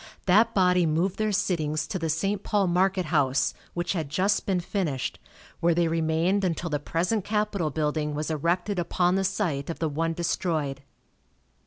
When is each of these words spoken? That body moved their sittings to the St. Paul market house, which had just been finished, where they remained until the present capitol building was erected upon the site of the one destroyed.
That 0.25 0.55
body 0.55 0.87
moved 0.87 1.17
their 1.19 1.31
sittings 1.31 1.85
to 1.85 1.99
the 1.99 2.09
St. 2.09 2.41
Paul 2.41 2.65
market 2.65 3.05
house, 3.13 3.53
which 3.75 3.93
had 3.93 4.09
just 4.09 4.47
been 4.47 4.59
finished, 4.59 5.19
where 5.59 5.75
they 5.75 5.87
remained 5.87 6.43
until 6.43 6.71
the 6.71 6.79
present 6.79 7.23
capitol 7.23 7.69
building 7.69 8.15
was 8.15 8.31
erected 8.31 8.79
upon 8.79 9.13
the 9.13 9.23
site 9.23 9.69
of 9.69 9.77
the 9.77 9.89
one 9.89 10.13
destroyed. 10.13 10.81